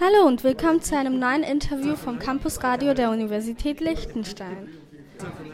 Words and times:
Hallo 0.00 0.26
und 0.26 0.42
willkommen 0.42 0.82
zu 0.82 0.96
einem 0.96 1.20
neuen 1.20 1.44
Interview 1.44 1.94
vom 1.94 2.18
Campus 2.18 2.64
Radio 2.64 2.92
der 2.92 3.10
Universität 3.10 3.78
Liechtenstein. 3.78 4.68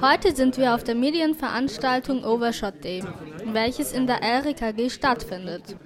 Heute 0.00 0.36
sind 0.36 0.56
wir 0.56 0.74
auf 0.74 0.84
der 0.84 0.94
Medienveranstaltung 0.94 2.22
Overshot 2.22 2.84
Day, 2.84 3.02
welches 3.44 3.92
in 3.92 4.06
der 4.06 4.22
LRKG 4.22 4.88
stattfindet. 4.88 5.76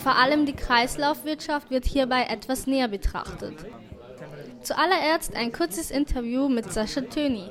Vor 0.00 0.16
allem 0.16 0.44
die 0.44 0.52
Kreislaufwirtschaft 0.52 1.70
wird 1.70 1.86
hierbei 1.86 2.26
etwas 2.28 2.66
näher 2.66 2.88
betrachtet. 2.88 3.54
Zuallererst 4.60 5.34
ein 5.34 5.52
kurzes 5.52 5.90
Interview 5.90 6.50
mit 6.50 6.70
Sascha 6.70 7.00
Töni. 7.00 7.50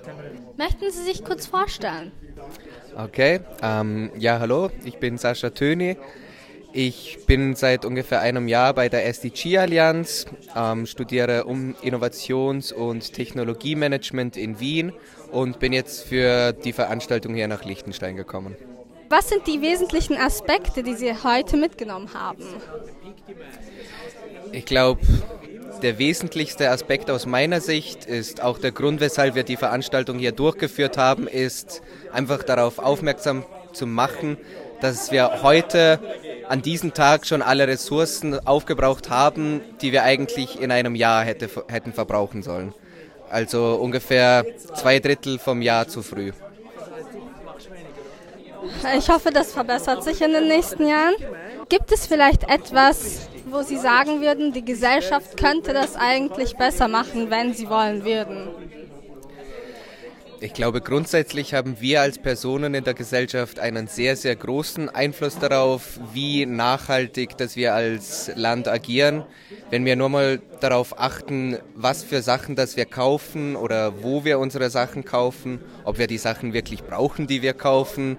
Möchten 0.58 0.92
Sie 0.92 1.04
sich 1.04 1.24
kurz 1.24 1.48
vorstellen? 1.48 2.12
Okay, 2.96 3.40
ähm, 3.64 4.12
ja, 4.16 4.40
hallo, 4.40 4.70
ich 4.86 4.98
bin 4.98 5.18
Sascha 5.18 5.50
Töni. 5.50 5.98
Ich 6.74 7.26
bin 7.26 7.56
seit 7.56 7.84
ungefähr 7.84 8.22
einem 8.22 8.48
Jahr 8.48 8.74
bei 8.74 8.88
der 8.88 9.06
SDG-Allianz, 9.06 10.26
ähm, 10.56 10.86
studiere 10.86 11.44
um 11.44 11.76
Innovations- 11.82 12.72
und 12.72 13.14
Technologiemanagement 13.14 14.38
in 14.38 14.60
Wien 14.62 14.94
und 15.32 15.60
bin 15.60 15.74
jetzt 15.74 16.04
für 16.08 16.54
die 16.54 16.72
Veranstaltung 16.72 17.36
hier 17.36 17.50
nach 17.50 17.66
Liechtenstein 17.66 18.16
gekommen. 18.16 18.56
Was 19.10 19.28
sind 19.28 19.46
die 19.48 19.62
wesentlichen 19.62 20.16
Aspekte, 20.16 20.84
die 20.84 20.94
Sie 20.94 21.14
heute 21.14 21.58
mitgenommen 21.58 22.14
haben? 22.14 22.46
Ich 24.54 24.64
glaube, 24.64 25.02
der 25.82 25.98
wesentlichste 25.98 26.70
Aspekt 26.70 27.12
aus 27.12 27.26
meiner 27.26 27.60
Sicht 27.60 28.06
ist 28.06 28.42
auch 28.42 28.60
der 28.60 28.72
Grund, 28.72 29.02
weshalb 29.02 29.36
wir 29.36 29.44
die 29.44 29.58
Veranstaltung 29.58 30.20
hier 30.20 30.32
durchgeführt 30.32 30.98
haben, 30.98 31.28
ist 31.28 31.82
einfach 32.14 32.44
darauf 32.44 32.80
aufmerksam 32.80 33.44
zu 33.74 33.86
machen, 33.86 34.38
dass 34.80 35.12
wir 35.12 35.44
heute 35.44 36.00
an 36.52 36.62
diesem 36.62 36.94
Tag 36.94 37.26
schon 37.26 37.42
alle 37.42 37.66
Ressourcen 37.66 38.46
aufgebraucht 38.46 39.10
haben, 39.10 39.62
die 39.82 39.94
wir 39.94 40.04
eigentlich 40.04 40.60
in 40.60 40.70
einem 40.70 40.96
Jahr 40.96 41.24
hätte, 41.24 41.50
hätten 41.70 41.94
verbrauchen 41.94 42.44
sollen. 42.44 42.74
Also 43.30 43.76
ungefähr 43.76 44.46
zwei 44.74 45.00
Drittel 45.00 45.40
vom 45.40 45.62
Jahr 45.62 45.88
zu 45.88 46.02
früh. 46.02 46.34
Ich 48.98 49.10
hoffe, 49.10 49.32
das 49.32 49.54
verbessert 49.54 50.04
sich 50.04 50.22
in 50.22 50.34
den 50.34 50.50
nächsten 50.50 50.86
Jahren. 50.86 51.16
Gibt 51.70 51.90
es 51.94 52.06
vielleicht 52.06 52.44
etwas, 52.50 53.30
wo 53.50 53.62
Sie 53.62 53.78
sagen 53.78 54.20
würden, 54.20 54.52
die 54.52 54.66
Gesellschaft 54.66 55.38
könnte 55.38 55.72
das 55.72 55.96
eigentlich 55.96 56.58
besser 56.58 56.90
machen, 56.90 57.30
wenn 57.30 57.54
sie 57.54 57.70
wollen 57.70 58.04
würden? 58.04 58.50
Ich 60.44 60.54
glaube, 60.54 60.82
grundsätzlich 60.82 61.54
haben 61.54 61.80
wir 61.82 62.02
als 62.02 62.18
Personen 62.18 62.74
in 62.74 62.84
der 62.84 62.96
Gesellschaft 62.96 63.60
einen 63.60 63.86
sehr, 63.86 64.16
sehr 64.16 64.36
großen 64.36 64.90
Einfluss 64.90 65.38
darauf, 65.38 66.00
wie 66.14 66.48
nachhaltig, 66.48 67.38
dass 67.38 67.56
wir 67.56 67.76
als 67.76 68.32
Land 68.36 68.68
agieren. 68.68 69.24
Wenn 69.70 69.86
wir 69.86 69.96
nur 69.96 70.10
mal 70.10 70.42
darauf 70.60 71.00
achten, 71.00 71.60
was 71.76 72.04
für 72.04 72.24
Sachen, 72.24 72.56
dass 72.56 72.76
wir 72.76 72.86
kaufen 72.86 73.56
oder 73.56 74.02
wo 74.02 74.26
wir 74.26 74.40
unsere 74.40 74.72
Sachen 74.72 75.06
kaufen, 75.06 75.60
ob 75.84 76.00
wir 76.00 76.08
die 76.08 76.18
Sachen 76.18 76.54
wirklich 76.54 76.82
brauchen, 76.84 77.28
die 77.28 77.44
wir 77.44 77.54
kaufen, 77.54 78.18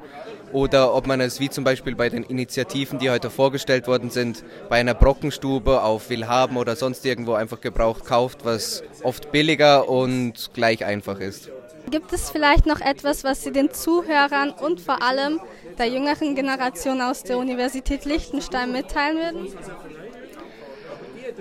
oder 0.52 0.94
ob 0.94 1.06
man 1.06 1.20
es 1.20 1.40
wie 1.40 1.50
zum 1.50 1.64
Beispiel 1.64 1.96
bei 1.96 2.08
den 2.08 2.22
Initiativen, 2.22 2.98
die 2.98 3.10
heute 3.10 3.30
vorgestellt 3.30 3.86
worden 3.86 4.10
sind, 4.10 4.44
bei 4.68 4.76
einer 4.76 4.94
Brockenstube 4.94 5.82
auf 5.82 6.10
Willhaben 6.10 6.56
oder 6.56 6.76
sonst 6.76 7.04
irgendwo 7.04 7.32
einfach 7.32 7.60
gebraucht 7.60 8.04
kauft, 8.04 8.44
was 8.44 8.84
oft 9.02 9.32
billiger 9.32 9.88
und 9.88 10.50
gleich 10.52 10.84
einfach 10.84 11.18
ist. 11.18 11.50
Gibt 11.92 12.10
es 12.14 12.30
vielleicht 12.30 12.64
noch 12.64 12.80
etwas, 12.80 13.22
was 13.22 13.44
Sie 13.44 13.52
den 13.52 13.70
Zuhörern 13.70 14.48
und 14.48 14.80
vor 14.80 15.02
allem 15.02 15.40
der 15.78 15.88
jüngeren 15.88 16.34
Generation 16.34 17.02
aus 17.02 17.22
der 17.22 17.36
Universität 17.36 18.06
Liechtenstein 18.06 18.72
mitteilen 18.72 19.18
würden? 19.18 19.54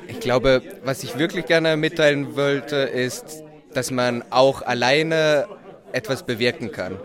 Ich 0.09 0.19
glaube, 0.19 0.61
was 0.83 1.05
ich 1.05 1.17
wirklich 1.17 1.45
gerne 1.45 1.77
mitteilen 1.77 2.35
wollte, 2.35 2.75
ist, 2.75 3.45
dass 3.73 3.91
man 3.91 4.25
auch 4.29 4.61
alleine 4.61 5.47
etwas 5.93 6.23
bewirken 6.23 6.73
kann. 6.73 6.99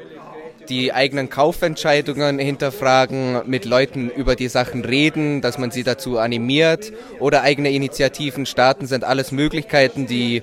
Die 0.68 0.92
eigenen 0.92 1.30
Kaufentscheidungen 1.30 2.40
hinterfragen, 2.40 3.42
mit 3.48 3.64
Leuten 3.64 4.10
über 4.10 4.34
die 4.34 4.48
Sachen 4.48 4.84
reden, 4.84 5.40
dass 5.40 5.56
man 5.56 5.70
sie 5.70 5.84
dazu 5.84 6.18
animiert 6.18 6.92
oder 7.20 7.42
eigene 7.42 7.70
Initiativen 7.70 8.44
starten, 8.44 8.86
sind 8.86 9.04
alles 9.04 9.30
Möglichkeiten, 9.30 10.08
die 10.08 10.42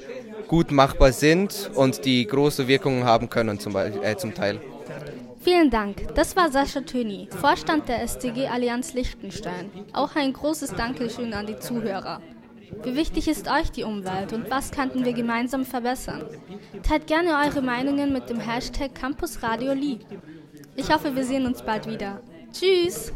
gut 0.54 0.72
machbar 0.72 1.12
sind 1.12 1.72
und 1.74 2.06
die 2.06 2.28
große 2.28 2.68
Wirkungen 2.68 3.06
haben 3.06 3.28
können 3.28 3.58
zum, 3.58 3.76
äh, 3.76 4.16
zum 4.18 4.36
Teil. 4.36 4.62
Vielen 5.42 5.72
Dank. 5.72 6.14
Das 6.14 6.36
war 6.36 6.52
Sascha 6.52 6.82
Töni, 6.82 7.28
Vorstand 7.42 7.90
der 7.90 8.04
SDG 8.04 8.46
Allianz 8.46 8.94
Liechtenstein. 8.94 9.72
Auch 9.94 10.16
ein 10.16 10.32
großes 10.32 10.76
Dankeschön 10.76 11.34
an 11.34 11.48
die 11.48 11.58
Zuhörer. 11.58 12.22
Wie 12.84 12.96
wichtig 12.96 13.28
ist 13.28 13.50
euch 13.50 13.72
die 13.72 13.84
Umwelt 13.84 14.32
und 14.32 14.52
was 14.52 14.70
könnten 14.70 15.04
wir 15.04 15.14
gemeinsam 15.14 15.66
verbessern? 15.66 16.24
Teilt 16.84 17.08
gerne 17.08 17.30
eure 17.44 17.64
Meinungen 17.64 18.14
mit 18.14 18.30
dem 18.30 18.40
Hashtag 18.40 18.94
Campus 18.94 19.42
Radio 19.42 19.74
Lee. 19.74 19.98
Ich 20.76 20.94
hoffe, 20.94 21.16
wir 21.16 21.26
sehen 21.26 21.48
uns 21.48 21.64
bald 21.64 21.88
wieder. 21.88 22.22
Tschüss! 22.52 23.12